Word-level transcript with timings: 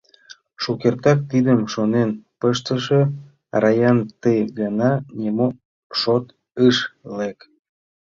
Шукертак 0.61 1.19
тидым 1.31 1.61
шонен 1.73 2.09
пыштыше 2.39 3.01
Раян 3.61 3.99
ты 4.21 4.33
гана 4.59 4.91
нимо 5.19 5.47
шот 5.99 6.25
ыш 6.67 6.77
лек. 7.17 7.39